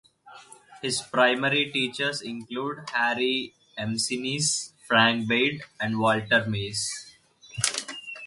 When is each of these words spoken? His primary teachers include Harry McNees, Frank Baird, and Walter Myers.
His 0.81 0.99
primary 1.03 1.69
teachers 1.71 2.23
include 2.23 2.89
Harry 2.91 3.53
McNees, 3.77 4.71
Frank 4.87 5.27
Baird, 5.29 5.61
and 5.79 5.99
Walter 5.99 6.43
Myers. 6.49 7.13